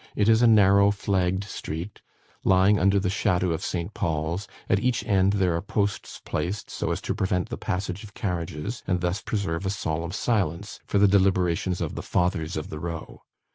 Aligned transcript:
It 0.15 0.27
is 0.27 0.41
a 0.41 0.47
narrow 0.47 0.89
flagged 0.89 1.43
street, 1.43 2.01
lying 2.43 2.79
under 2.79 2.99
the 2.99 3.07
shadow 3.11 3.51
of 3.51 3.63
St. 3.63 3.93
Paul's; 3.93 4.47
at 4.67 4.79
each 4.79 5.05
end 5.05 5.33
there 5.33 5.55
are 5.55 5.61
posts 5.61 6.19
placed, 6.25 6.71
so 6.71 6.89
as 6.91 7.01
to 7.01 7.13
prevent 7.13 7.49
the 7.49 7.57
passage 7.59 8.03
of 8.03 8.15
carriages, 8.15 8.81
and 8.87 9.01
thus 9.01 9.21
preserve 9.21 9.63
a 9.63 9.69
solemn 9.69 10.11
silence 10.11 10.79
for 10.87 10.97
the 10.97 11.07
deliberations 11.07 11.81
of 11.81 11.93
the 11.93 12.01
"Fathers 12.01 12.57
of 12.57 12.71
the 12.71 12.79
Row." 12.79 13.21